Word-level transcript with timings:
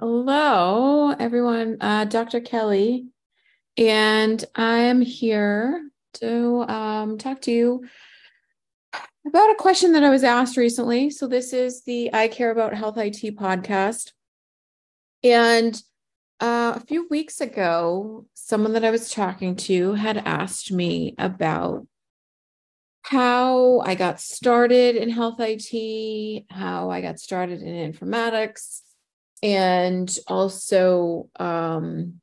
Hello, 0.00 1.10
everyone. 1.10 1.78
Uh, 1.80 2.04
Dr. 2.04 2.40
Kelley, 2.40 3.08
and 3.76 4.44
I'm 4.54 5.00
here 5.00 5.90
to 6.20 6.60
um, 6.68 7.18
talk 7.18 7.40
to 7.42 7.50
you 7.50 7.84
about 9.26 9.50
a 9.50 9.56
question 9.56 9.94
that 9.94 10.04
I 10.04 10.10
was 10.10 10.22
asked 10.22 10.56
recently. 10.56 11.10
So, 11.10 11.26
this 11.26 11.52
is 11.52 11.82
the 11.82 12.14
I 12.14 12.28
Care 12.28 12.52
About 12.52 12.74
Health 12.74 12.96
IT 12.96 13.36
podcast. 13.36 14.12
And 15.24 15.74
uh, 16.38 16.74
a 16.76 16.80
few 16.86 17.08
weeks 17.10 17.40
ago, 17.40 18.24
someone 18.34 18.74
that 18.74 18.84
I 18.84 18.92
was 18.92 19.10
talking 19.10 19.56
to 19.56 19.94
had 19.94 20.18
asked 20.18 20.70
me 20.70 21.16
about 21.18 21.88
how 23.02 23.80
I 23.80 23.96
got 23.96 24.20
started 24.20 24.94
in 24.94 25.10
health 25.10 25.40
IT, 25.40 26.44
how 26.50 26.88
I 26.88 27.00
got 27.00 27.18
started 27.18 27.62
in 27.62 27.92
informatics 27.92 28.82
and 29.42 30.14
also 30.26 31.28
um, 31.38 32.20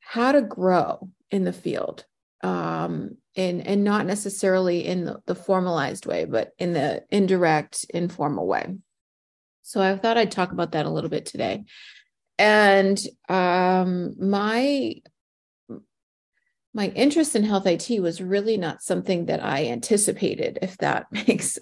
how 0.00 0.32
to 0.32 0.42
grow 0.42 1.10
in 1.30 1.44
the 1.44 1.52
field 1.52 2.04
um, 2.42 3.16
and 3.36 3.66
and 3.66 3.84
not 3.84 4.06
necessarily 4.06 4.86
in 4.86 5.04
the, 5.04 5.20
the, 5.26 5.34
formalized 5.34 6.06
way 6.06 6.24
but 6.24 6.52
in 6.58 6.72
the 6.72 7.04
indirect 7.10 7.86
informal 7.90 8.46
way. 8.46 8.76
So 9.62 9.80
i 9.80 9.96
thought 9.96 10.18
i'd 10.18 10.32
talk 10.32 10.52
about 10.52 10.72
that 10.72 10.86
a 10.86 10.90
little 10.90 11.10
bit 11.10 11.26
today. 11.26 11.64
And 12.38 12.98
um, 13.28 14.14
my 14.18 14.94
my 16.72 16.88
interest 16.88 17.34
in 17.34 17.42
health 17.42 17.66
IT 17.66 18.00
was 18.00 18.20
really 18.20 18.56
not 18.56 18.82
something 18.82 19.26
that 19.26 19.42
I 19.42 19.66
anticipated, 19.66 20.58
if 20.62 20.76
that 20.78 21.06
makes 21.12 21.58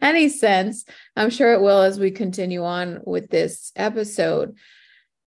any 0.00 0.28
sense. 0.28 0.84
I'm 1.16 1.30
sure 1.30 1.52
it 1.52 1.60
will 1.60 1.82
as 1.82 1.98
we 1.98 2.10
continue 2.10 2.64
on 2.64 3.00
with 3.04 3.30
this 3.30 3.72
episode. 3.76 4.56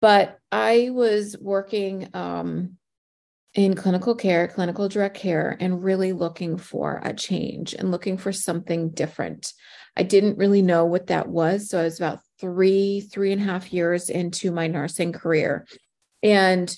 But 0.02 0.40
I 0.52 0.90
was 0.92 1.38
working 1.40 2.10
um, 2.14 2.78
in 3.54 3.76
clinical 3.76 4.16
care, 4.16 4.48
clinical 4.48 4.90
direct 4.90 5.16
care, 5.16 5.56
and 5.60 5.84
really 5.84 6.12
looking 6.12 6.58
for 6.58 7.00
a 7.04 7.14
change 7.14 7.74
and 7.74 7.92
looking 7.92 8.18
for 8.18 8.34
something 8.34 8.90
different. 8.90 9.54
I 9.96 10.04
didn't 10.04 10.40
really 10.40 10.64
know 10.64 10.86
what 10.86 11.08
that 11.08 11.30
was. 11.30 11.70
So 11.70 11.80
I 11.80 11.84
was 11.84 12.00
about 12.00 12.20
three, 12.40 13.02
three 13.02 13.32
and 13.32 13.42
a 13.42 13.46
half 13.46 13.72
years 13.72 14.10
into 14.10 14.52
my 14.52 14.68
nursing 14.68 15.14
career. 15.14 15.68
And 16.24 16.76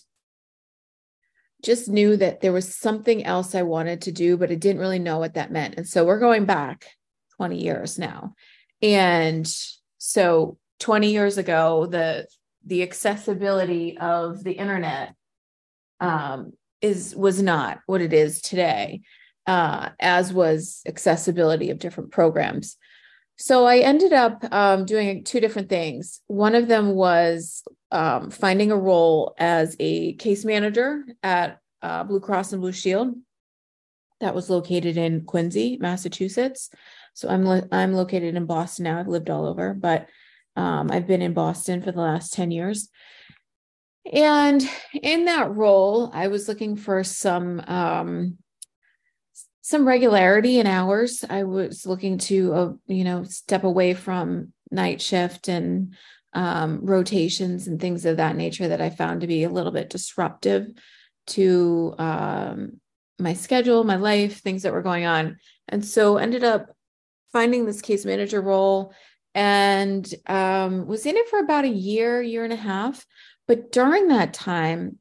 just 1.66 1.90
knew 1.90 2.16
that 2.16 2.42
there 2.42 2.54
was 2.54 2.74
something 2.74 3.26
else 3.26 3.56
I 3.56 3.64
wanted 3.64 4.02
to 4.04 4.12
do, 4.12 4.38
but 4.38 4.52
I 4.52 4.56
didn't 4.56 4.80
really 4.80 5.00
know 5.00 5.18
what 5.18 5.34
that 5.34 5.52
meant. 5.52 5.76
And 5.76 5.88
so 5.88 6.06
we're 6.06 6.20
going 6.20 6.46
back 6.46 6.86
20 7.38 7.62
years 7.62 7.98
now. 7.98 8.36
And 8.82 9.52
so 9.98 10.58
20 10.80 11.12
years 11.12 11.38
ago, 11.38 11.88
the 11.88 12.28
the 12.68 12.82
accessibility 12.82 13.98
of 13.98 14.44
the 14.44 14.54
internet 14.54 15.14
um, 16.00 16.54
is 16.82 17.16
was 17.16 17.42
not 17.42 17.80
what 17.86 18.02
it 18.02 18.14
is 18.14 18.42
today, 18.42 19.02
uh, 19.48 19.90
as 20.00 20.32
was 20.34 20.82
accessibility 20.88 21.72
of 21.72 21.80
different 21.80 22.12
programs. 22.12 22.78
So 23.38 23.66
I 23.66 23.80
ended 23.80 24.14
up 24.14 24.44
um, 24.52 24.86
doing 24.86 25.24
two 25.24 25.40
different 25.40 25.70
things. 25.70 26.22
One 26.28 26.56
of 26.56 26.68
them 26.68 26.96
was 26.96 27.64
um, 27.96 28.30
finding 28.30 28.72
a 28.72 28.78
role 28.78 29.34
as 29.40 29.78
a 29.80 30.14
case 30.14 30.44
manager 30.44 31.06
at 31.24 31.60
uh, 31.82 32.04
Blue 32.04 32.20
Cross 32.20 32.52
and 32.52 32.62
Blue 32.62 32.74
Shield 32.74 33.16
that 34.20 34.36
was 34.36 34.50
located 34.50 34.98
in 34.98 35.24
Quincy, 35.24 35.78
Massachusetts. 35.80 36.70
So 37.14 37.30
I'm 37.30 37.46
lo- 37.46 37.68
I'm 37.72 37.94
located 37.94 38.36
in 38.36 38.46
Boston 38.46 38.84
now. 38.84 39.00
I've 39.00 39.08
lived 39.08 39.30
all 39.30 39.46
over, 39.46 39.74
but 39.74 40.10
um, 40.58 40.92
I've 40.92 41.08
been 41.08 41.22
in 41.22 41.34
Boston 41.34 41.82
for 41.82 41.94
the 41.94 42.02
last 42.02 42.34
10 42.34 42.52
years. 42.52 42.90
And 44.12 44.62
in 45.02 45.26
that 45.26 45.56
role, 45.56 46.12
I 46.14 46.28
was 46.28 46.50
looking 46.50 46.76
for 46.76 47.02
some 47.04 47.62
um, 47.66 48.38
some 49.62 49.88
regularity 49.88 50.60
in 50.60 50.68
hours. 50.68 51.24
I 51.28 51.44
was 51.44 51.86
looking 51.86 52.18
to, 52.20 52.54
uh, 52.54 52.74
you 52.88 53.06
know, 53.06 53.24
step 53.24 53.64
away 53.64 53.94
from 53.94 54.54
night 54.70 55.02
shift 55.02 55.48
and 55.48 55.96
um, 56.36 56.86
rotations 56.86 57.68
and 57.68 57.80
things 57.80 58.06
of 58.06 58.18
that 58.18 58.36
nature 58.36 58.68
that 58.68 58.82
I 58.82 58.90
found 58.90 59.22
to 59.22 59.28
be 59.28 59.44
a 59.44 59.50
little 59.50 59.72
bit 59.72 59.90
disruptive 59.90 60.68
to 61.28 61.96
um, 61.98 62.82
my 63.18 63.34
schedule, 63.34 63.84
my 63.84 63.96
life, 63.96 64.42
things 64.42 64.64
that 64.64 64.74
were 64.74 64.82
going 64.82 65.06
on. 65.06 65.38
And 65.70 65.84
so 65.84 66.18
ended 66.18 66.44
up 66.44 66.68
finding 67.32 67.66
this 67.66 67.82
case 67.82 68.06
manager 68.06 68.42
role 68.42 68.94
and 69.34 70.14
um, 70.28 70.86
was 70.86 71.06
in 71.06 71.16
it 71.16 71.30
for 71.30 71.40
about 71.40 71.66
a 71.66 71.70
year, 71.70 72.22
year 72.22 72.44
and 72.44 72.54
a 72.54 72.58
half. 72.58 73.06
But 73.48 73.72
during 73.72 74.10
that 74.10 74.34
time, 74.34 75.00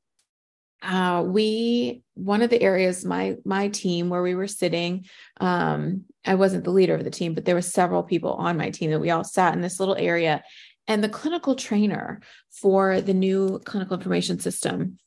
uh, 0.83 1.23
we 1.27 2.03
one 2.15 2.43
of 2.43 2.51
the 2.51 2.61
areas 2.61 3.05
my 3.05 3.37
my 3.45 3.69
team 3.69 4.11
where 4.11 4.23
we 4.23 4.35
were 4.35 4.47
sitting 4.47 5.07
um, 5.41 6.05
i 6.27 6.35
wasn't 6.35 6.63
the 6.63 6.71
leader 6.71 6.95
of 6.95 7.05
the 7.05 7.11
team 7.11 7.35
but 7.35 7.45
there 7.45 7.55
were 7.55 7.63
several 7.63 8.03
people 8.03 8.35
on 8.35 8.57
my 8.57 8.71
team 8.71 8.91
that 8.91 9.01
we 9.01 9.11
all 9.11 9.25
sat 9.25 9.55
in 9.55 9.63
this 9.63 9.81
little 9.81 9.97
area 9.97 10.43
and 10.87 11.03
the 11.03 11.09
clinical 11.09 11.55
trainer 11.55 12.21
for 12.51 13.01
the 13.01 13.15
new 13.15 13.59
clinical 13.65 13.97
information 13.97 14.39
system 14.39 14.99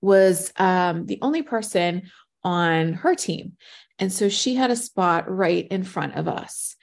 was 0.00 0.52
um, 0.56 1.06
the 1.06 1.18
only 1.22 1.42
person 1.42 2.10
on 2.44 2.92
her 2.94 3.14
team 3.14 3.52
and 3.98 4.12
so 4.12 4.28
she 4.28 4.54
had 4.54 4.70
a 4.70 4.76
spot 4.76 5.30
right 5.30 5.68
in 5.68 5.84
front 5.84 6.14
of 6.16 6.26
us 6.26 6.76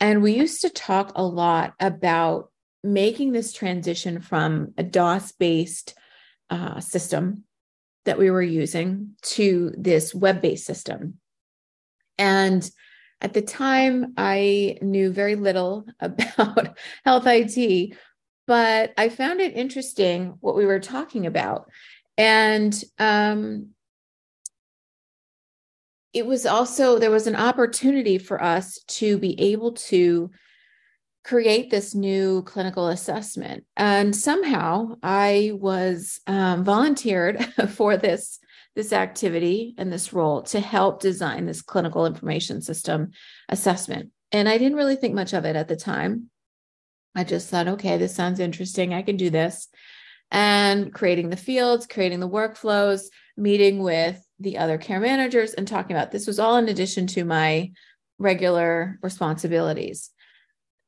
and 0.00 0.22
we 0.22 0.32
used 0.32 0.62
to 0.62 0.70
talk 0.70 1.12
a 1.14 1.22
lot 1.22 1.74
about 1.78 2.50
making 2.82 3.32
this 3.32 3.52
transition 3.52 4.20
from 4.20 4.74
a 4.76 4.82
dos 4.82 5.32
based 5.32 5.94
uh, 6.50 6.80
system 6.80 7.44
that 8.04 8.18
we 8.18 8.30
were 8.30 8.42
using 8.42 9.10
to 9.22 9.72
this 9.76 10.14
web 10.14 10.40
based 10.42 10.64
system. 10.64 11.18
And 12.18 12.68
at 13.22 13.32
the 13.32 13.40
time, 13.40 14.14
I 14.16 14.78
knew 14.82 15.12
very 15.12 15.36
little 15.36 15.86
about 16.00 16.76
health 17.04 17.24
IT, 17.26 17.96
but 18.46 18.92
I 18.98 19.08
found 19.08 19.40
it 19.40 19.56
interesting 19.56 20.34
what 20.40 20.56
we 20.56 20.66
were 20.66 20.80
talking 20.80 21.26
about. 21.26 21.70
And 22.18 22.74
um, 22.98 23.68
it 26.12 26.26
was 26.26 26.44
also, 26.44 26.98
there 26.98 27.10
was 27.10 27.28
an 27.28 27.36
opportunity 27.36 28.18
for 28.18 28.42
us 28.42 28.78
to 28.88 29.16
be 29.18 29.40
able 29.40 29.72
to 29.72 30.30
create 31.24 31.70
this 31.70 31.94
new 31.94 32.42
clinical 32.42 32.88
assessment. 32.88 33.64
And 33.76 34.14
somehow 34.14 34.96
I 35.02 35.52
was 35.54 36.20
um, 36.26 36.64
volunteered 36.64 37.44
for 37.70 37.96
this 37.96 38.40
this 38.74 38.92
activity 38.92 39.74
and 39.76 39.92
this 39.92 40.12
role 40.12 40.42
to 40.42 40.60
help 40.60 41.00
design 41.00 41.46
this 41.46 41.62
clinical 41.62 42.06
information 42.06 42.62
system 42.62 43.10
assessment. 43.48 44.10
And 44.30 44.48
I 44.48 44.58
didn't 44.58 44.78
really 44.78 44.96
think 44.96 45.14
much 45.14 45.34
of 45.34 45.44
it 45.44 45.56
at 45.56 45.68
the 45.68 45.76
time. 45.76 46.30
I 47.14 47.24
just 47.24 47.48
thought, 47.48 47.68
okay, 47.68 47.98
this 47.98 48.14
sounds 48.14 48.40
interesting. 48.40 48.94
I 48.94 49.02
can 49.02 49.16
do 49.16 49.28
this. 49.28 49.68
And 50.30 50.94
creating 50.94 51.28
the 51.28 51.36
fields, 51.36 51.86
creating 51.86 52.20
the 52.20 52.28
workflows, 52.28 53.02
meeting 53.36 53.82
with 53.82 54.24
the 54.40 54.58
other 54.58 54.78
care 54.78 55.00
managers 55.00 55.52
and 55.52 55.68
talking 55.68 55.94
about 55.94 56.10
this 56.10 56.26
was 56.26 56.38
all 56.38 56.56
in 56.56 56.68
addition 56.68 57.06
to 57.08 57.24
my 57.24 57.70
regular 58.18 58.98
responsibilities. 59.02 60.10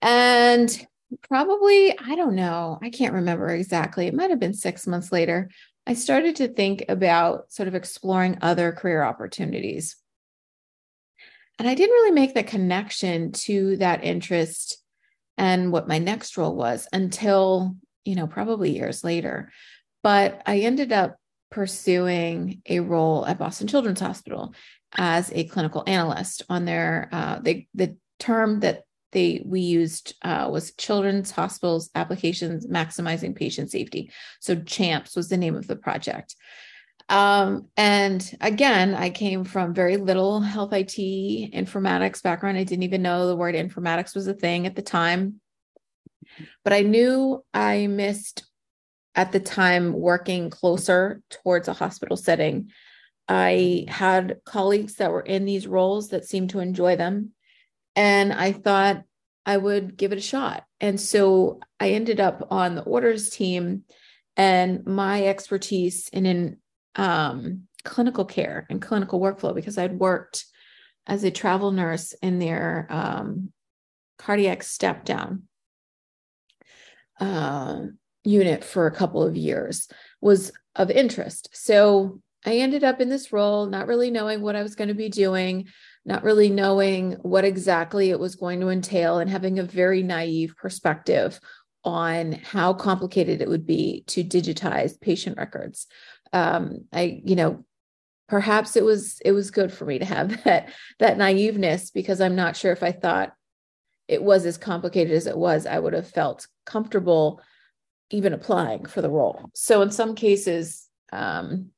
And 0.00 0.86
probably, 1.28 1.96
I 1.98 2.16
don't 2.16 2.34
know, 2.34 2.78
I 2.82 2.90
can't 2.90 3.14
remember 3.14 3.48
exactly. 3.50 4.06
It 4.06 4.14
might 4.14 4.30
have 4.30 4.40
been 4.40 4.54
six 4.54 4.86
months 4.86 5.12
later. 5.12 5.50
I 5.86 5.94
started 5.94 6.36
to 6.36 6.48
think 6.48 6.84
about 6.88 7.52
sort 7.52 7.68
of 7.68 7.74
exploring 7.74 8.38
other 8.40 8.72
career 8.72 9.02
opportunities. 9.02 9.96
And 11.58 11.68
I 11.68 11.74
didn't 11.74 11.92
really 11.92 12.12
make 12.12 12.34
the 12.34 12.42
connection 12.42 13.32
to 13.32 13.76
that 13.76 14.02
interest 14.02 14.82
and 15.36 15.72
what 15.72 15.88
my 15.88 15.98
next 15.98 16.36
role 16.36 16.54
was 16.54 16.88
until, 16.92 17.76
you 18.04 18.14
know, 18.14 18.26
probably 18.26 18.70
years 18.70 19.04
later. 19.04 19.52
But 20.02 20.42
I 20.46 20.60
ended 20.60 20.92
up 20.92 21.16
pursuing 21.50 22.62
a 22.68 22.80
role 22.80 23.26
at 23.26 23.38
Boston 23.38 23.68
Children's 23.68 24.00
Hospital 24.00 24.54
as 24.96 25.30
a 25.32 25.44
clinical 25.44 25.84
analyst 25.86 26.42
on 26.48 26.64
their 26.64 27.08
uh, 27.12 27.38
they, 27.40 27.68
the 27.74 27.96
term 28.18 28.60
that 28.60 28.83
they 29.14 29.42
we 29.46 29.60
used 29.60 30.14
uh, 30.22 30.48
was 30.52 30.74
Children's 30.74 31.30
Hospitals 31.30 31.88
Applications 31.94 32.66
Maximizing 32.66 33.34
Patient 33.34 33.70
Safety. 33.70 34.10
So 34.40 34.56
CHAMPS 34.56 35.16
was 35.16 35.28
the 35.28 35.38
name 35.38 35.56
of 35.56 35.66
the 35.66 35.76
project. 35.76 36.36
Um, 37.08 37.68
and 37.76 38.36
again, 38.40 38.94
I 38.94 39.10
came 39.10 39.44
from 39.44 39.74
very 39.74 39.96
little 39.96 40.40
health 40.40 40.72
IT 40.72 40.96
informatics 40.96 42.22
background. 42.22 42.58
I 42.58 42.64
didn't 42.64 42.84
even 42.84 43.02
know 43.02 43.26
the 43.26 43.36
word 43.36 43.54
informatics 43.54 44.14
was 44.14 44.26
a 44.26 44.34
thing 44.34 44.66
at 44.66 44.74
the 44.74 44.82
time. 44.82 45.40
But 46.62 46.72
I 46.72 46.80
knew 46.80 47.44
I 47.52 47.86
missed 47.86 48.44
at 49.14 49.32
the 49.32 49.40
time 49.40 49.92
working 49.92 50.50
closer 50.50 51.22
towards 51.30 51.68
a 51.68 51.74
hospital 51.74 52.16
setting. 52.16 52.70
I 53.28 53.84
had 53.88 54.40
colleagues 54.44 54.96
that 54.96 55.12
were 55.12 55.20
in 55.20 55.44
these 55.44 55.66
roles 55.66 56.08
that 56.08 56.24
seemed 56.24 56.50
to 56.50 56.60
enjoy 56.60 56.96
them 56.96 57.32
and 57.96 58.32
I 58.32 58.52
thought 58.52 59.02
I 59.46 59.56
would 59.56 59.96
give 59.96 60.12
it 60.12 60.18
a 60.18 60.22
shot. 60.22 60.64
And 60.80 61.00
so 61.00 61.60
I 61.78 61.90
ended 61.90 62.20
up 62.20 62.48
on 62.50 62.74
the 62.74 62.82
orders 62.82 63.30
team 63.30 63.82
and 64.36 64.86
my 64.86 65.26
expertise 65.26 66.08
in, 66.08 66.26
in 66.26 66.56
um, 66.96 67.62
clinical 67.84 68.24
care 68.24 68.66
and 68.70 68.80
clinical 68.80 69.20
workflow 69.20 69.54
because 69.54 69.78
I'd 69.78 69.98
worked 69.98 70.46
as 71.06 71.24
a 71.24 71.30
travel 71.30 71.70
nurse 71.70 72.14
in 72.22 72.38
their 72.38 72.86
um, 72.90 73.52
cardiac 74.18 74.62
step 74.62 75.04
down 75.04 75.42
uh, 77.20 77.82
unit 78.24 78.64
for 78.64 78.86
a 78.86 78.94
couple 78.94 79.22
of 79.22 79.36
years 79.36 79.88
was 80.20 80.50
of 80.74 80.90
interest. 80.90 81.50
So 81.52 82.20
I 82.46 82.56
ended 82.56 82.84
up 82.84 83.00
in 83.00 83.08
this 83.08 83.32
role, 83.32 83.66
not 83.66 83.86
really 83.86 84.10
knowing 84.10 84.40
what 84.40 84.56
I 84.56 84.62
was 84.62 84.74
going 84.74 84.88
to 84.88 84.94
be 84.94 85.08
doing, 85.08 85.68
not 86.04 86.24
really 86.24 86.50
knowing 86.50 87.12
what 87.22 87.44
exactly 87.44 88.10
it 88.10 88.20
was 88.20 88.34
going 88.34 88.60
to 88.60 88.68
entail, 88.68 89.18
and 89.18 89.30
having 89.30 89.58
a 89.58 89.64
very 89.64 90.02
naive 90.02 90.54
perspective 90.56 91.40
on 91.84 92.32
how 92.32 92.72
complicated 92.72 93.42
it 93.42 93.48
would 93.48 93.66
be 93.66 94.04
to 94.06 94.24
digitize 94.24 95.00
patient 95.00 95.36
records. 95.36 95.86
Um, 96.32 96.86
I, 96.92 97.20
you 97.24 97.36
know, 97.36 97.64
perhaps 98.28 98.76
it 98.76 98.84
was 98.84 99.20
it 99.24 99.32
was 99.32 99.50
good 99.50 99.72
for 99.72 99.84
me 99.84 99.98
to 99.98 100.04
have 100.04 100.42
that 100.44 100.70
that 100.98 101.18
naiveness 101.18 101.92
because 101.92 102.20
I'm 102.20 102.36
not 102.36 102.56
sure 102.56 102.72
if 102.72 102.82
I 102.82 102.92
thought 102.92 103.32
it 104.08 104.22
was 104.22 104.44
as 104.44 104.58
complicated 104.58 105.14
as 105.14 105.26
it 105.26 105.36
was, 105.36 105.66
I 105.66 105.78
would 105.78 105.94
have 105.94 106.08
felt 106.08 106.46
comfortable 106.66 107.40
even 108.10 108.34
applying 108.34 108.84
for 108.84 109.00
the 109.00 109.10
role. 109.10 109.50
So 109.54 109.80
in 109.80 109.90
some 109.90 110.14
cases, 110.14 110.88
um, 111.10 111.70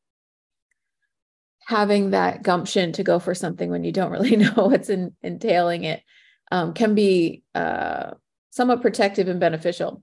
having 1.66 2.10
that 2.10 2.44
gumption 2.44 2.92
to 2.92 3.02
go 3.02 3.18
for 3.18 3.34
something 3.34 3.70
when 3.70 3.82
you 3.82 3.90
don't 3.90 4.12
really 4.12 4.36
know 4.36 4.52
what's 4.54 4.88
in, 4.88 5.14
entailing 5.22 5.84
it 5.84 6.02
um, 6.50 6.72
can 6.72 6.94
be 6.94 7.42
uh, 7.54 8.12
somewhat 8.50 8.80
protective 8.80 9.28
and 9.28 9.40
beneficial. 9.40 10.02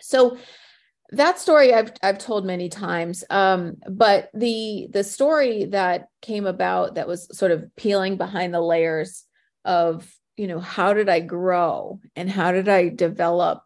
So 0.00 0.36
that 1.10 1.38
story 1.38 1.72
I've 1.72 1.92
I've 2.02 2.18
told 2.18 2.44
many 2.44 2.68
times, 2.68 3.22
um, 3.30 3.76
but 3.88 4.30
the 4.34 4.88
the 4.90 5.04
story 5.04 5.66
that 5.66 6.08
came 6.20 6.46
about 6.46 6.96
that 6.96 7.06
was 7.06 7.28
sort 7.36 7.52
of 7.52 7.64
peeling 7.76 8.16
behind 8.16 8.52
the 8.52 8.60
layers 8.60 9.24
of 9.64 10.10
you 10.36 10.48
know 10.48 10.58
how 10.58 10.94
did 10.94 11.08
I 11.08 11.20
grow 11.20 12.00
and 12.16 12.28
how 12.28 12.50
did 12.50 12.68
I 12.68 12.88
develop 12.88 13.62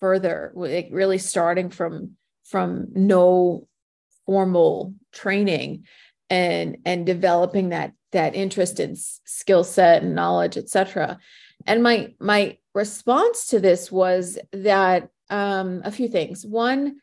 further, 0.00 0.52
like 0.54 0.88
really 0.90 1.18
starting 1.18 1.70
from 1.70 2.16
from 2.44 2.88
no 2.92 3.66
formal 4.26 4.94
training 5.12 5.84
and 6.30 6.78
and 6.86 7.04
developing 7.04 7.70
that 7.70 7.92
that 8.12 8.34
interest 8.34 8.80
and 8.80 8.96
skill 8.96 9.64
set 9.64 10.02
and 10.02 10.14
knowledge 10.14 10.56
etc 10.56 11.18
and 11.66 11.82
my 11.82 12.14
my 12.18 12.56
response 12.74 13.48
to 13.48 13.60
this 13.60 13.90
was 13.90 14.38
that 14.52 15.10
um, 15.28 15.82
a 15.84 15.90
few 15.90 16.08
things. 16.08 16.44
One 16.44 17.00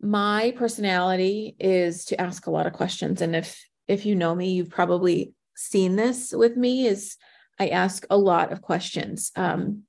my 0.00 0.52
personality 0.56 1.56
is 1.58 2.04
to 2.06 2.20
ask 2.20 2.46
a 2.46 2.50
lot 2.50 2.66
of 2.66 2.74
questions. 2.74 3.22
And 3.22 3.34
if 3.34 3.64
if 3.88 4.04
you 4.04 4.14
know 4.14 4.34
me 4.34 4.52
you've 4.52 4.70
probably 4.70 5.32
seen 5.54 5.96
this 5.96 6.32
with 6.32 6.54
me 6.54 6.86
is 6.86 7.16
i 7.58 7.68
ask 7.68 8.04
a 8.10 8.18
lot 8.18 8.52
of 8.52 8.60
questions 8.60 9.32
um, 9.36 9.84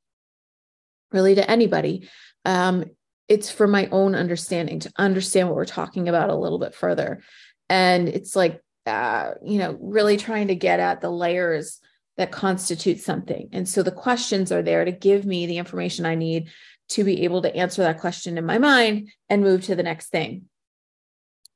really 1.11 1.35
to 1.35 1.49
anybody. 1.49 2.07
Um, 2.45 2.85
it's 3.27 3.51
for 3.51 3.67
my 3.67 3.89
own 3.91 4.15
understanding 4.15 4.79
to 4.79 4.91
understand 4.97 5.49
what 5.49 5.57
we're 5.57 5.65
talking 5.65 6.07
about 6.07 6.29
a 6.29 6.35
little 6.35 6.59
bit 6.59 6.73
further. 6.73 7.21
And 7.69 8.07
it's 8.07 8.37
like 8.37 8.61
uh, 8.87 9.33
you 9.43 9.59
know, 9.59 9.77
really 9.79 10.17
trying 10.17 10.47
to 10.47 10.55
get 10.55 10.79
at 10.79 11.01
the 11.01 11.09
layers 11.09 11.79
that 12.17 12.31
constitute 12.31 12.99
something. 12.99 13.49
And 13.51 13.69
so 13.69 13.83
the 13.83 13.91
questions 13.91 14.51
are 14.51 14.63
there 14.63 14.85
to 14.85 14.91
give 14.91 15.25
me 15.25 15.45
the 15.45 15.57
information 15.59 16.05
I 16.05 16.15
need 16.15 16.49
to 16.89 17.03
be 17.03 17.25
able 17.25 17.41
to 17.43 17.55
answer 17.55 17.83
that 17.83 17.99
question 17.99 18.37
in 18.37 18.45
my 18.45 18.57
mind 18.57 19.11
and 19.29 19.43
move 19.43 19.63
to 19.65 19.75
the 19.75 19.83
next 19.83 20.07
thing 20.07 20.45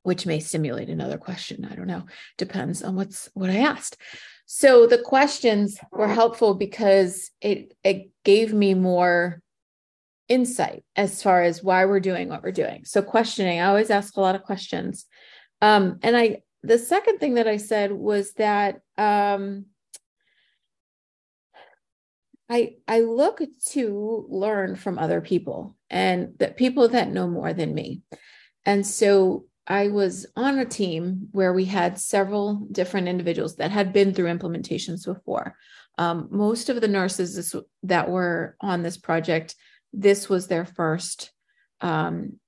which 0.02 0.26
may 0.26 0.40
stimulate 0.40 0.88
another 0.88 1.18
question. 1.18 1.66
I 1.70 1.74
don't 1.74 1.86
know. 1.86 2.04
Depends 2.36 2.82
on 2.82 2.96
what's 2.96 3.30
what 3.34 3.50
i 3.50 3.58
asked. 3.58 3.96
So 4.46 4.86
the 4.86 4.98
questions 4.98 5.78
were 5.90 6.08
helpful 6.08 6.54
because 6.54 7.30
it 7.40 7.74
it 7.84 8.10
gave 8.24 8.52
me 8.52 8.74
more 8.74 9.40
insight 10.28 10.84
as 10.96 11.22
far 11.22 11.42
as 11.42 11.62
why 11.62 11.84
we're 11.84 12.00
doing 12.00 12.28
what 12.28 12.42
we're 12.42 12.52
doing. 12.52 12.84
So 12.84 13.02
questioning 13.02 13.60
i 13.60 13.66
always 13.66 13.90
ask 13.90 14.16
a 14.16 14.20
lot 14.20 14.34
of 14.34 14.42
questions. 14.42 15.06
Um, 15.60 15.98
and 16.02 16.16
i 16.16 16.42
the 16.62 16.78
second 16.78 17.18
thing 17.18 17.34
that 17.34 17.48
I 17.48 17.56
said 17.56 17.92
was 17.92 18.32
that 18.34 18.80
um, 18.96 19.66
I 22.48 22.76
I 22.86 23.00
look 23.00 23.40
to 23.70 24.26
learn 24.28 24.76
from 24.76 24.98
other 24.98 25.20
people 25.20 25.76
and 25.90 26.34
that 26.38 26.56
people 26.56 26.88
that 26.88 27.10
know 27.10 27.26
more 27.26 27.52
than 27.52 27.74
me. 27.74 28.02
And 28.64 28.86
so 28.86 29.46
I 29.66 29.88
was 29.88 30.26
on 30.36 30.58
a 30.58 30.64
team 30.64 31.28
where 31.32 31.52
we 31.52 31.64
had 31.64 31.98
several 31.98 32.66
different 32.70 33.08
individuals 33.08 33.56
that 33.56 33.70
had 33.70 33.92
been 33.92 34.12
through 34.12 34.26
implementations 34.26 35.04
before. 35.04 35.56
Um, 35.98 36.28
most 36.30 36.68
of 36.68 36.80
the 36.80 36.88
nurses 36.88 37.54
that 37.84 38.10
were 38.10 38.56
on 38.60 38.82
this 38.82 38.96
project, 38.96 39.54
this 39.92 40.28
was 40.28 40.46
their 40.46 40.64
first 40.64 41.32
um, 41.80 42.38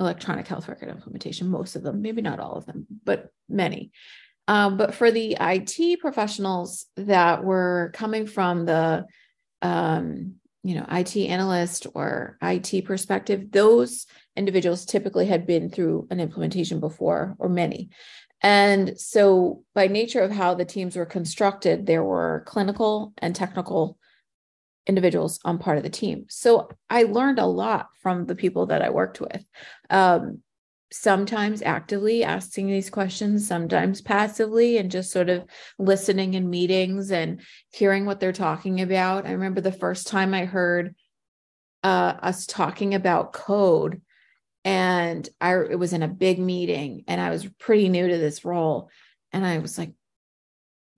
electronic 0.00 0.46
health 0.46 0.68
record 0.68 0.88
implementation, 0.88 1.48
most 1.48 1.76
of 1.76 1.82
them, 1.82 2.02
maybe 2.02 2.22
not 2.22 2.40
all 2.40 2.54
of 2.54 2.66
them, 2.66 2.86
but 3.04 3.30
many. 3.48 3.92
Um, 4.48 4.76
but 4.76 4.94
for 4.94 5.10
the 5.10 5.36
IT 5.40 6.00
professionals 6.00 6.86
that 6.96 7.44
were 7.44 7.92
coming 7.94 8.26
from 8.26 8.66
the, 8.66 9.06
um, 9.60 10.34
you 10.64 10.74
know, 10.74 10.86
IT 10.90 11.16
analyst 11.16 11.86
or 11.94 12.38
IT 12.42 12.84
perspective, 12.84 13.50
those 13.50 14.06
individuals 14.36 14.84
typically 14.84 15.26
had 15.26 15.46
been 15.46 15.70
through 15.70 16.08
an 16.10 16.20
implementation 16.20 16.80
before 16.80 17.36
or 17.38 17.48
many. 17.48 17.90
And 18.42 18.98
so, 18.98 19.62
by 19.74 19.86
nature 19.86 20.20
of 20.20 20.32
how 20.32 20.54
the 20.54 20.64
teams 20.64 20.96
were 20.96 21.06
constructed, 21.06 21.86
there 21.86 22.02
were 22.02 22.42
clinical 22.46 23.12
and 23.18 23.36
technical 23.36 23.98
individuals 24.86 25.38
on 25.44 25.58
part 25.58 25.78
of 25.78 25.84
the 25.84 25.90
team. 25.90 26.26
So 26.28 26.68
I 26.90 27.04
learned 27.04 27.38
a 27.38 27.46
lot 27.46 27.88
from 28.02 28.26
the 28.26 28.34
people 28.34 28.66
that 28.66 28.82
I 28.82 28.90
worked 28.90 29.20
with. 29.20 29.44
Um, 29.90 30.42
sometimes 30.92 31.62
actively 31.62 32.22
asking 32.22 32.66
these 32.66 32.90
questions, 32.90 33.46
sometimes 33.46 34.02
passively, 34.02 34.76
and 34.76 34.90
just 34.90 35.10
sort 35.10 35.30
of 35.30 35.44
listening 35.78 36.34
in 36.34 36.50
meetings 36.50 37.10
and 37.10 37.40
hearing 37.72 38.04
what 38.04 38.20
they're 38.20 38.32
talking 38.32 38.80
about. 38.80 39.26
I 39.26 39.32
remember 39.32 39.60
the 39.60 39.72
first 39.72 40.06
time 40.06 40.34
I 40.34 40.44
heard 40.44 40.94
uh, 41.82 42.14
us 42.22 42.46
talking 42.46 42.94
about 42.94 43.32
code, 43.32 44.02
and 44.64 45.28
I 45.40 45.54
it 45.54 45.78
was 45.78 45.92
in 45.92 46.02
a 46.02 46.08
big 46.08 46.38
meeting, 46.38 47.04
and 47.08 47.20
I 47.20 47.30
was 47.30 47.48
pretty 47.58 47.88
new 47.88 48.06
to 48.06 48.18
this 48.18 48.44
role, 48.44 48.90
and 49.32 49.46
I 49.46 49.58
was 49.58 49.78
like, 49.78 49.92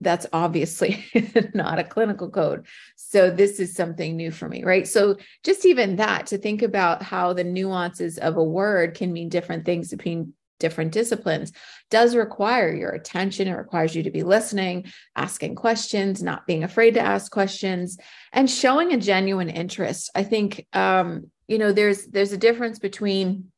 that's 0.01 0.27
obviously 0.33 1.05
not 1.53 1.79
a 1.79 1.83
clinical 1.83 2.29
code. 2.29 2.65
So 2.95 3.31
this 3.31 3.59
is 3.59 3.75
something 3.75 4.15
new 4.15 4.31
for 4.31 4.47
me, 4.49 4.63
right? 4.63 4.87
So 4.87 5.17
just 5.43 5.65
even 5.65 5.95
that 5.97 6.27
to 6.27 6.37
think 6.37 6.61
about 6.61 7.01
how 7.01 7.33
the 7.33 7.43
nuances 7.43 8.17
of 8.17 8.37
a 8.37 8.43
word 8.43 8.95
can 8.95 9.13
mean 9.13 9.29
different 9.29 9.65
things 9.65 9.89
between 9.89 10.33
different 10.59 10.91
disciplines 10.91 11.51
does 11.89 12.15
require 12.15 12.73
your 12.73 12.91
attention. 12.91 13.47
It 13.47 13.53
requires 13.53 13.95
you 13.95 14.03
to 14.03 14.11
be 14.11 14.23
listening, 14.23 14.85
asking 15.15 15.55
questions, 15.55 16.23
not 16.23 16.47
being 16.47 16.63
afraid 16.63 16.93
to 16.95 17.01
ask 17.01 17.31
questions, 17.31 17.97
and 18.31 18.49
showing 18.49 18.93
a 18.93 18.97
genuine 18.97 19.49
interest. 19.49 20.09
I 20.15 20.23
think 20.23 20.65
um, 20.73 21.29
you 21.47 21.57
know 21.57 21.71
there's 21.71 22.05
there's 22.07 22.31
a 22.31 22.37
difference 22.37 22.79
between 22.79 23.51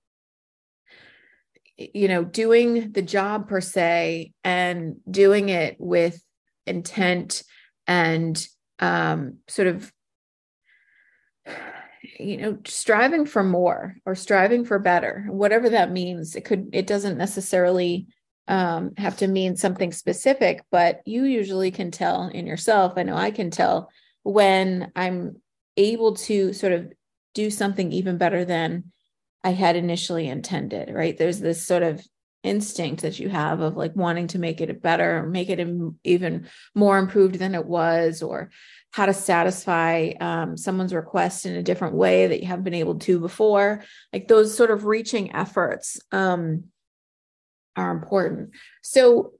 you 1.78 2.08
know 2.08 2.24
doing 2.24 2.92
the 2.92 3.02
job 3.02 3.48
per 3.48 3.62
se 3.62 4.34
and 4.44 4.98
doing 5.10 5.50
it 5.50 5.78
with 5.80 6.22
intent 6.68 7.44
and 7.88 8.48
um, 8.80 9.38
sort 9.48 9.68
of 9.68 9.92
you 12.20 12.38
know 12.38 12.58
striving 12.66 13.26
for 13.26 13.44
more 13.44 13.96
or 14.06 14.16
striving 14.16 14.66
for 14.66 14.80
better 14.80 15.26
whatever 15.30 15.70
that 15.70 15.92
means. 15.92 16.36
It 16.36 16.46
could 16.46 16.70
it 16.74 16.88
doesn't 16.88 17.18
necessarily 17.18 18.08
um, 18.48 18.94
have 18.98 19.18
to 19.18 19.28
mean 19.28 19.58
something 19.58 19.92
specific 19.92 20.64
but 20.72 21.02
you 21.06 21.24
usually 21.24 21.72
can 21.72 21.92
tell 21.92 22.28
in 22.30 22.48
yourself. 22.48 22.94
I 22.96 23.04
know 23.04 23.16
i 23.16 23.32
can 23.32 23.52
tell 23.52 23.90
when 24.24 24.92
i'm 24.96 25.42
able 25.76 26.16
to 26.16 26.54
sort 26.54 26.74
of 26.74 26.92
do 27.34 27.50
something 27.50 27.92
even 27.92 28.18
better 28.18 28.46
than 28.46 28.92
i 29.44 29.50
had 29.50 29.76
initially 29.76 30.28
intended 30.28 30.94
right? 30.94 31.18
There's 31.18 31.40
this 31.40 31.66
sort 31.66 31.84
of 31.84 32.06
instinct 32.44 33.02
that 33.02 33.20
you 33.20 33.30
have 33.30 33.62
of 33.62 33.76
like 33.76 33.96
wanting 33.96 34.28
to 34.28 34.40
make 34.40 34.62
it 34.62 34.82
better 34.82 35.24
make 35.24 35.50
it 35.50 35.60
even 36.04 36.48
more 36.76 36.98
improved 36.98 37.36
than 37.36 37.56
it 37.56 37.66
was 37.66 38.22
or 38.22 38.52
how 38.92 39.06
to 39.06 39.14
satisfy 39.14 40.12
um, 40.20 40.58
someone's 40.58 40.94
request 40.94 41.46
in 41.46 41.56
a 41.56 41.64
different 41.64 41.96
way 41.96 42.28
that 42.28 42.40
you 42.42 42.48
haven't 42.48 42.64
been 42.64 42.74
able 42.74 42.98
to 43.00 43.20
before. 43.20 43.84
Like 44.14 44.28
those 44.28 44.56
sort 44.56 44.72
of 44.72 44.86
reaching 44.86 45.36
efforts 45.36 46.00
um, 46.12 46.66
are 47.76 47.92
important. 47.92 48.52
So 48.82 49.34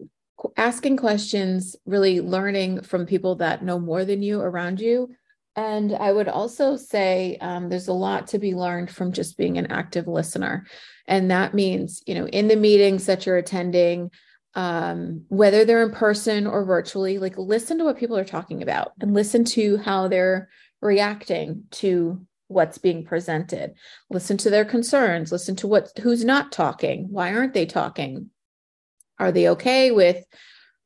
asking 0.56 0.98
questions 0.98 1.76
really 1.86 2.22
learning 2.22 2.82
from 2.82 3.06
people 3.06 3.36
that 3.36 3.64
know 3.64 3.80
more 3.80 4.06
than 4.06 4.22
you 4.22 4.42
around 4.42 4.80
you 4.80 5.16
And 5.58 5.96
I 5.96 6.12
would 6.12 6.28
also 6.28 6.78
say 6.78 7.38
um, 7.42 7.68
there's 7.68 7.88
a 7.88 7.94
lot 7.94 8.28
to 8.28 8.40
be 8.40 8.54
learned 8.54 8.92
from 8.92 9.12
just 9.12 9.38
being 9.38 9.58
an 9.58 9.72
active 9.72 10.08
listener. 10.08 10.68
And 11.08 11.32
that 11.32 11.56
means, 11.56 12.04
you 12.06 12.14
know, 12.14 12.28
in 12.28 12.48
the 12.48 12.56
meetings 12.56 13.08
that 13.08 13.26
you're 13.26 13.38
attending, 13.38 14.12
um, 14.54 15.24
whether 15.30 15.66
they're 15.66 15.82
in 15.82 15.92
person 15.92 16.46
or 16.46 16.64
virtually, 16.64 17.18
like 17.18 17.40
listen 17.40 17.80
to 17.80 17.86
what 17.86 17.98
people 17.98 18.16
are 18.18 18.24
talking 18.24 18.62
about 18.62 18.92
and 19.02 19.16
listen 19.16 19.44
to 19.46 19.78
how 19.78 20.08
they're 20.08 20.48
reacting 20.80 21.64
to 21.72 22.22
what's 22.50 22.78
being 22.78 23.04
presented. 23.04 23.74
Listen 24.12 24.38
to 24.38 24.52
their 24.52 24.66
concerns, 24.66 25.32
listen 25.32 25.56
to 25.58 25.68
what 25.68 25.90
who's 26.02 26.24
not 26.24 26.52
talking. 26.52 27.08
Why 27.10 27.34
aren't 27.34 27.56
they 27.56 27.66
talking? 27.66 28.30
Are 29.18 29.32
they 29.32 29.50
okay 29.50 29.90
with 29.90 30.24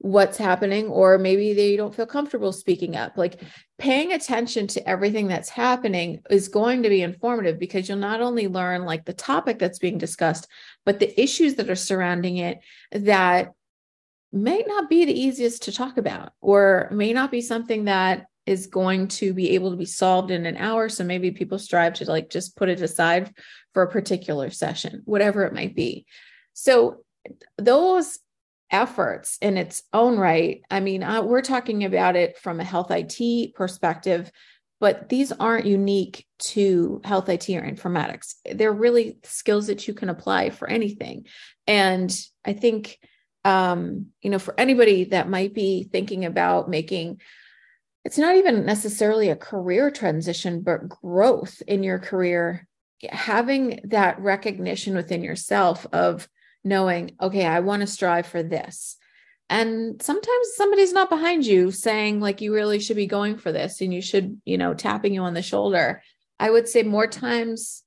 what's 0.02 0.38
happening 0.38 0.88
or 0.88 1.20
maybe 1.20 1.54
they 1.54 1.78
don't 1.78 1.94
feel 1.94 2.08
comfortable 2.08 2.52
speaking 2.52 2.96
up. 2.96 3.18
Like 3.18 3.40
paying 3.78 4.14
attention 4.14 4.66
to 4.66 4.90
everything 4.90 5.28
that's 5.28 5.50
happening 5.50 6.22
is 6.32 6.48
going 6.48 6.82
to 6.82 6.90
be 6.90 7.04
informative 7.04 7.60
because 7.60 7.88
you'll 7.88 8.00
not 8.00 8.20
only 8.20 8.48
learn 8.48 8.84
like 8.84 9.06
the 9.06 9.14
topic 9.14 9.60
that's 9.60 9.78
being 9.78 10.00
discussed 10.00 10.48
but 10.86 11.00
the 11.00 11.22
issues 11.22 11.54
that 11.56 11.70
are 11.70 11.76
surrounding 11.76 12.38
it 12.38 12.60
that 12.92 13.52
may 14.32 14.64
not 14.66 14.90
be 14.90 15.06
the 15.06 15.20
easiest 15.20 15.64
to 15.64 15.72
talk 15.72 15.98
about 15.98 16.34
or 16.42 16.90
may 16.92 17.14
not 17.14 17.30
be 17.30 17.42
something 17.42 17.86
that 17.86 18.26
is 18.48 18.66
going 18.66 19.08
to 19.08 19.36
be 19.36 19.52
able 19.52 19.70
to 19.70 19.78
be 19.78 19.86
solved 19.86 20.32
in 20.32 20.48
an 20.48 20.58
hour. 20.58 20.90
So 20.90 21.04
maybe 21.04 21.30
people 21.30 21.60
strive 21.60 21.94
to 21.96 22.06
like 22.06 22.32
just 22.32 22.58
put 22.58 22.70
it 22.70 22.82
aside 22.82 23.32
for 23.76 23.84
a 23.84 23.92
particular 23.92 24.50
session 24.50 25.04
whatever 25.06 25.44
it 25.44 25.54
might 25.54 25.76
be. 25.76 26.08
So 26.54 27.04
those 27.60 28.18
efforts 28.72 29.38
in 29.42 29.58
its 29.58 29.84
own 29.94 30.18
right. 30.18 30.62
I 30.72 30.80
mean, 30.80 31.04
uh, 31.04 31.22
we're 31.22 31.42
talking 31.42 31.84
about 31.84 32.16
it 32.16 32.38
from 32.38 32.60
a 32.60 32.64
health 32.64 32.92
IT 32.92 33.54
perspective, 33.54 34.32
but 34.80 35.10
these 35.10 35.32
aren't 35.32 35.66
unique 35.66 36.26
to 36.40 37.02
health 37.04 37.30
IT 37.30 37.50
or 37.50 37.62
informatics. 37.62 38.36
They're 38.52 38.72
really 38.72 39.18
skills 39.24 39.68
that 39.68 39.88
you 39.88 39.94
can 39.94 40.10
apply 40.10 40.50
for 40.50 40.70
anything. 40.70 41.28
And 41.68 42.16
I 42.46 42.54
think, 42.54 42.98
um, 43.46 44.08
you 44.22 44.30
know, 44.30 44.40
for 44.40 44.60
anybody 44.60 45.06
that 45.06 45.30
might 45.30 45.54
be 45.54 45.84
thinking 45.84 46.26
about 46.26 46.70
making 46.70 47.20
it's 48.04 48.18
not 48.18 48.36
even 48.36 48.66
necessarily 48.66 49.30
a 49.30 49.36
career 49.36 49.92
transition, 49.92 50.62
but 50.62 50.90
growth 50.90 51.62
in 51.68 51.84
your 51.84 52.00
career, 52.00 52.68
having 53.10 53.80
that 53.86 54.20
recognition 54.20 54.96
within 54.96 55.24
yourself 55.24 55.86
of 55.94 56.28
knowing, 56.64 57.16
okay, 57.22 57.46
I 57.46 57.60
want 57.60 57.82
to 57.82 57.88
strive 57.88 58.28
for 58.28 58.44
this. 58.44 58.98
And 59.50 60.02
sometimes 60.02 60.48
somebody's 60.56 60.94
not 60.94 61.10
behind 61.10 61.46
you 61.46 61.72
saying, 61.72 62.22
like, 62.22 62.40
you 62.40 62.54
really 62.54 62.80
should 62.80 62.96
be 62.96 63.08
going 63.08 63.38
for 63.38 63.52
this 63.52 63.82
and 63.82 63.94
you 63.94 64.02
should, 64.02 64.40
you 64.46 64.58
know, 64.58 64.74
tapping 64.74 65.14
you 65.14 65.24
on 65.24 65.34
the 65.34 65.42
shoulder. 65.42 66.02
I 66.40 66.50
would 66.50 66.70
say 66.70 66.84
more 66.84 67.08
times, 67.08 67.84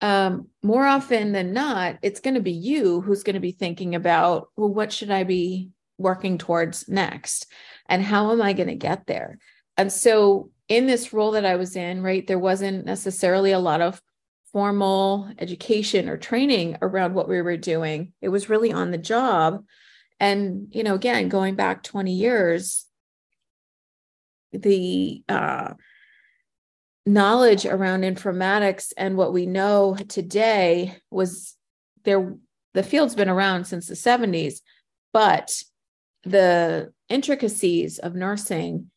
um, 0.00 0.48
more 0.62 0.86
often 0.86 1.32
than 1.32 1.52
not, 1.52 1.98
it's 2.02 2.20
going 2.20 2.34
to 2.34 2.40
be 2.40 2.52
you 2.52 3.02
who's 3.02 3.22
going 3.22 3.34
to 3.34 3.40
be 3.40 3.52
thinking 3.52 3.94
about, 3.94 4.48
well, 4.56 4.72
what 4.72 4.92
should 4.92 5.10
I 5.10 5.24
be 5.24 5.70
working 5.98 6.38
towards 6.38 6.88
next? 6.88 7.46
And 7.86 8.02
how 8.02 8.32
am 8.32 8.40
I 8.40 8.54
going 8.54 8.68
to 8.68 8.74
get 8.74 9.06
there? 9.06 9.38
And 9.76 9.92
so, 9.92 10.50
in 10.68 10.86
this 10.86 11.12
role 11.12 11.32
that 11.32 11.46
I 11.46 11.56
was 11.56 11.76
in, 11.76 12.02
right, 12.02 12.26
there 12.26 12.38
wasn't 12.38 12.84
necessarily 12.84 13.52
a 13.52 13.58
lot 13.58 13.80
of 13.80 14.00
formal 14.52 15.30
education 15.38 16.08
or 16.08 16.16
training 16.16 16.76
around 16.80 17.14
what 17.14 17.28
we 17.28 17.40
were 17.42 17.56
doing. 17.56 18.12
It 18.20 18.28
was 18.28 18.48
really 18.48 18.72
on 18.72 18.90
the 18.90 18.98
job. 18.98 19.64
And, 20.20 20.68
you 20.70 20.82
know, 20.82 20.94
again, 20.94 21.28
going 21.28 21.54
back 21.54 21.82
20 21.82 22.12
years, 22.12 22.86
the 24.52 25.22
uh, 25.28 25.74
knowledge 27.06 27.66
around 27.66 28.02
informatics 28.02 28.92
and 28.96 29.16
what 29.16 29.32
we 29.32 29.46
know 29.46 29.96
today 30.08 30.96
was 31.10 31.54
there, 32.04 32.34
the 32.74 32.82
field's 32.82 33.14
been 33.14 33.28
around 33.28 33.66
since 33.66 33.86
the 33.86 33.94
70s, 33.94 34.60
but 35.12 35.62
the 36.24 36.92
intricacies 37.08 37.98
of 37.98 38.14
nursing 38.14 38.90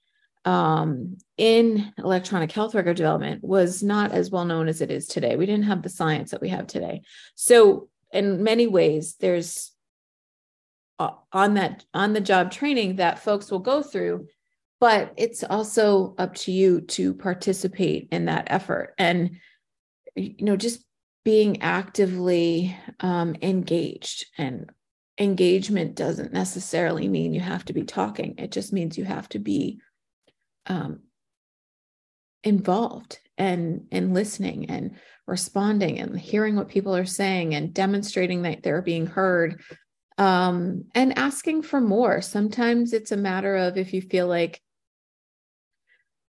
um, 0.45 1.17
in 1.37 1.93
electronic 1.97 2.51
health 2.51 2.73
record 2.73 2.97
development 2.97 3.43
was 3.43 3.83
not 3.83 4.11
as 4.11 4.31
well 4.31 4.45
known 4.45 4.67
as 4.67 4.81
it 4.81 4.91
is 4.91 5.07
today. 5.07 5.35
We 5.35 5.45
didn't 5.45 5.65
have 5.65 5.83
the 5.83 5.89
science 5.89 6.31
that 6.31 6.41
we 6.41 6.49
have 6.49 6.67
today. 6.67 7.01
So, 7.35 7.89
in 8.11 8.43
many 8.43 8.67
ways, 8.67 9.15
there's 9.19 9.71
uh, 10.99 11.11
on 11.31 11.53
that 11.55 11.85
on 11.93 12.13
the 12.13 12.21
job 12.21 12.51
training 12.51 12.97
that 12.97 13.19
folks 13.19 13.49
will 13.49 13.59
go 13.59 13.81
through, 13.81 14.27
but 14.79 15.13
it's 15.15 15.43
also 15.43 16.15
up 16.17 16.33
to 16.35 16.51
you 16.51 16.81
to 16.81 17.13
participate 17.13 18.09
in 18.11 18.25
that 18.25 18.47
effort 18.47 18.93
and 18.97 19.37
you 20.15 20.43
know 20.43 20.57
just 20.57 20.83
being 21.23 21.61
actively 21.61 22.75
um, 22.99 23.35
engaged 23.41 24.25
and 24.37 24.69
engagement 25.19 25.95
doesn't 25.95 26.33
necessarily 26.33 27.07
mean 27.07 27.33
you 27.33 27.39
have 27.39 27.63
to 27.63 27.73
be 27.73 27.83
talking 27.83 28.33
it 28.37 28.51
just 28.51 28.73
means 28.73 28.97
you 28.97 29.05
have 29.05 29.29
to 29.29 29.39
be 29.39 29.79
um, 30.67 31.01
involved 32.43 33.19
and 33.37 33.87
and 33.91 34.13
listening 34.13 34.69
and 34.69 34.95
responding 35.27 35.99
and 35.99 36.19
hearing 36.19 36.55
what 36.55 36.69
people 36.69 36.95
are 36.95 37.05
saying 37.05 37.55
and 37.55 37.73
demonstrating 37.73 38.41
that 38.41 38.63
they're 38.63 38.81
being 38.81 39.05
heard 39.05 39.61
um, 40.17 40.85
and 40.93 41.17
asking 41.17 41.61
for 41.61 41.79
more. 41.79 42.21
Sometimes 42.21 42.93
it's 42.93 43.11
a 43.11 43.17
matter 43.17 43.55
of 43.55 43.77
if 43.77 43.93
you 43.93 44.01
feel 44.01 44.27
like 44.27 44.61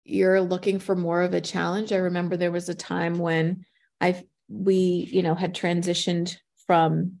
you're 0.05 0.41
looking 0.41 0.79
for 0.79 0.95
more 0.95 1.21
of 1.21 1.33
a 1.33 1.41
challenge. 1.41 1.91
I 1.91 1.97
remember 1.97 2.37
there 2.37 2.51
was 2.51 2.69
a 2.69 2.75
time 2.75 3.17
when 3.17 3.65
i 4.03 4.23
we 4.49 5.07
you 5.11 5.23
know 5.23 5.33
had 5.33 5.55
transitioned 5.55 6.35
from 6.67 7.19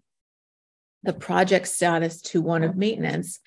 the 1.03 1.13
project 1.13 1.67
status 1.67 2.21
to 2.21 2.41
one 2.41 2.63
of 2.63 2.75
maintenance 2.75 3.39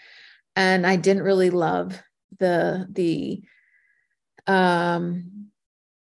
and 0.57 0.87
i 0.87 0.97
didn't 0.97 1.23
really 1.23 1.51
love 1.51 2.01
the 2.39 2.87
the 2.91 3.43
um, 4.47 5.49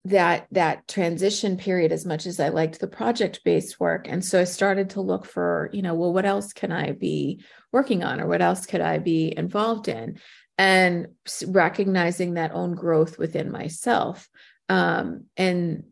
that 0.06 0.48
that 0.52 0.88
transition 0.88 1.56
period 1.58 1.92
as 1.92 2.06
much 2.06 2.26
as 2.26 2.40
I 2.40 2.50
liked 2.50 2.80
the 2.80 2.88
project 2.88 3.42
based 3.46 3.80
work. 3.80 4.08
And 4.10 4.24
so 4.24 4.42
I 4.42 4.44
started 4.44 4.92
to 4.92 5.02
look 5.02 5.26
for, 5.26 5.70
you 5.72 5.82
know, 5.82 5.94
well, 5.94 6.14
what 6.14 6.26
else 6.26 6.52
can 6.52 6.72
I 6.72 6.92
be 6.92 7.44
working 7.72 8.04
on 8.04 8.20
or 8.20 8.28
what 8.28 8.42
else 8.42 8.66
could 8.66 8.82
I 8.82 8.98
be 8.98 9.34
involved 9.36 9.88
in? 9.88 10.20
And 10.58 11.08
recognizing 11.48 12.34
that 12.34 12.54
own 12.54 12.76
growth 12.76 13.18
within 13.18 13.50
myself. 13.50 14.30
Um, 14.70 15.26
and 15.38 15.86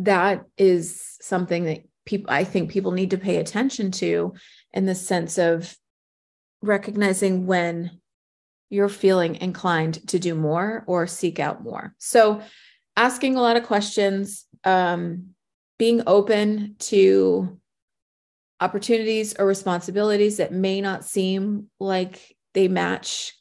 that 0.00 0.44
is 0.56 1.16
something 1.20 1.64
that 1.64 1.82
people 2.06 2.32
I 2.32 2.44
think 2.44 2.70
people 2.70 2.92
need 2.92 3.10
to 3.10 3.18
pay 3.18 3.36
attention 3.36 3.90
to 3.92 4.34
in 4.72 4.86
the 4.86 4.94
sense 4.94 5.38
of 5.38 5.76
recognizing 6.62 7.46
when 7.46 8.00
you're 8.70 8.88
feeling 8.88 9.36
inclined 9.36 10.06
to 10.08 10.18
do 10.18 10.34
more 10.34 10.84
or 10.86 11.06
seek 11.06 11.38
out 11.38 11.62
more. 11.62 11.94
So, 11.98 12.40
asking 12.96 13.36
a 13.36 13.42
lot 13.42 13.56
of 13.56 13.64
questions, 13.64 14.46
um, 14.64 15.30
being 15.78 16.02
open 16.06 16.76
to 16.78 17.58
opportunities 18.60 19.34
or 19.38 19.46
responsibilities 19.46 20.36
that 20.36 20.52
may 20.52 20.80
not 20.80 21.04
seem 21.04 21.68
like 21.80 22.36
they 22.54 22.68
match 22.68 23.34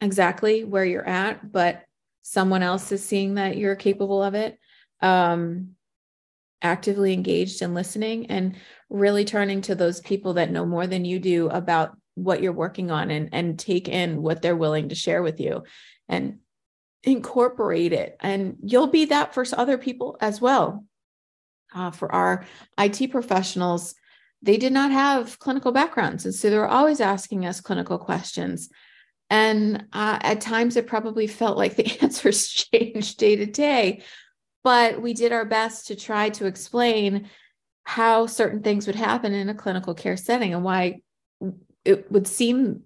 exactly 0.00 0.64
where 0.64 0.84
you're 0.84 1.06
at, 1.06 1.52
but 1.52 1.82
someone 2.22 2.62
else 2.62 2.90
is 2.92 3.04
seeing 3.04 3.34
that 3.34 3.56
you're 3.56 3.76
capable 3.76 4.22
of 4.22 4.34
it. 4.34 4.58
Um, 5.02 5.74
actively 6.62 7.12
engaged 7.12 7.62
and 7.62 7.74
listening 7.74 8.26
and 8.26 8.54
really 8.88 9.24
turning 9.24 9.62
to 9.62 9.74
those 9.74 10.00
people 10.00 10.34
that 10.34 10.50
know 10.50 10.66
more 10.66 10.86
than 10.86 11.04
you 11.04 11.18
do 11.18 11.48
about 11.48 11.96
what 12.22 12.42
you're 12.42 12.52
working 12.52 12.90
on 12.90 13.10
and 13.10 13.30
and 13.32 13.58
take 13.58 13.88
in 13.88 14.22
what 14.22 14.42
they're 14.42 14.56
willing 14.56 14.88
to 14.88 14.94
share 14.94 15.22
with 15.22 15.40
you 15.40 15.62
and 16.08 16.38
incorporate 17.02 17.92
it. 17.92 18.16
And 18.20 18.56
you'll 18.62 18.88
be 18.88 19.06
that 19.06 19.34
for 19.34 19.44
other 19.52 19.78
people 19.78 20.16
as 20.20 20.40
well. 20.40 20.84
Uh, 21.72 21.90
for 21.90 22.12
our 22.12 22.44
it 22.78 23.10
professionals 23.10 23.94
they 24.42 24.56
did 24.56 24.72
not 24.72 24.90
have 24.90 25.38
clinical 25.38 25.70
backgrounds. 25.70 26.24
And 26.24 26.34
so 26.34 26.48
they 26.48 26.56
were 26.56 26.66
always 26.66 27.02
asking 27.02 27.44
us 27.44 27.60
clinical 27.60 27.98
questions. 27.98 28.70
And 29.28 29.84
uh, 29.92 30.18
at 30.22 30.40
times 30.40 30.76
it 30.76 30.86
probably 30.86 31.26
felt 31.26 31.58
like 31.58 31.76
the 31.76 31.98
answers 32.02 32.48
changed 32.48 33.18
day 33.18 33.36
to 33.36 33.46
day 33.46 34.02
but 34.62 35.00
we 35.00 35.14
did 35.14 35.32
our 35.32 35.44
best 35.44 35.86
to 35.86 35.96
try 35.96 36.30
to 36.30 36.46
explain 36.46 37.28
how 37.84 38.26
certain 38.26 38.62
things 38.62 38.86
would 38.86 38.96
happen 38.96 39.32
in 39.32 39.48
a 39.48 39.54
clinical 39.54 39.94
care 39.94 40.16
setting 40.16 40.54
and 40.54 40.62
why 40.62 41.00
it 41.84 42.10
would 42.10 42.26
seem 42.26 42.82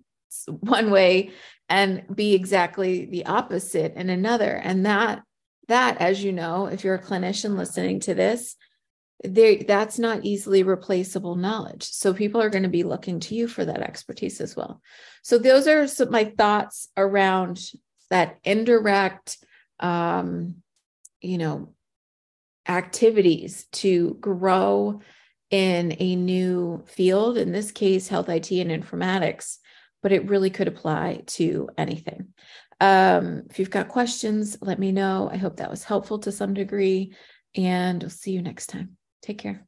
one 0.47 0.91
way 0.91 1.31
and 1.69 2.05
be 2.15 2.35
exactly 2.35 3.07
the 3.07 3.27
opposite 3.27 3.95
in 3.95 4.11
another. 4.11 4.53
And 4.53 4.87
that 4.87 5.23
that 5.69 5.99
as 5.99 6.23
you 6.23 6.33
know 6.33 6.67
if 6.67 6.85
you're 6.85 6.95
a 6.95 7.03
clinician 7.03 7.57
listening 7.57 7.99
to 8.01 8.15
this 8.15 8.57
there 9.23 9.63
that's 9.67 9.99
not 9.99 10.25
easily 10.25 10.63
replaceable 10.63 11.37
knowledge. 11.37 11.85
So 11.85 12.13
people 12.13 12.43
are 12.43 12.51
going 12.51 12.65
to 12.65 12.69
be 12.69 12.83
looking 12.83 13.21
to 13.21 13.35
you 13.35 13.49
for 13.49 13.65
that 13.65 13.81
expertise 13.81 14.41
as 14.41 14.55
well. 14.55 14.83
So 15.23 15.39
those 15.39 15.67
are 15.67 15.87
some 15.87 16.11
my 16.11 16.25
thoughts 16.25 16.89
around 16.97 17.61
that 18.11 18.39
indirect 18.45 19.39
um, 19.81 20.57
you 21.21 21.39
know, 21.39 21.75
activities 22.69 23.67
to 23.73 24.17
grow 24.21 25.01
in 25.55 25.95
a 26.01 26.17
new 26.17 26.83
field, 26.85 27.39
in 27.39 27.53
this 27.53 27.71
case, 27.71 28.09
health 28.09 28.29
IT 28.29 28.51
and 28.51 28.73
informatics, 28.73 29.59
but 30.03 30.11
it 30.11 30.29
really 30.29 30.51
could 30.51 30.67
apply 30.67 31.23
to 31.27 31.69
anything. 31.79 32.35
Um, 32.81 33.45
if 33.49 33.61
you've 33.61 33.71
got 33.71 33.87
questions, 33.87 34.59
let 34.61 34.81
me 34.81 34.91
know. 34.91 35.31
I 35.33 35.37
hope 35.37 35.59
that 35.59 35.71
was 35.71 35.85
helpful 35.85 36.19
to 36.19 36.33
some 36.33 36.55
degree, 36.55 37.15
and 37.55 38.03
we'll 38.03 38.11
see 38.11 38.33
you 38.33 38.43
next 38.43 38.67
time. 38.67 38.97
Take 39.23 39.39
care. 39.39 39.65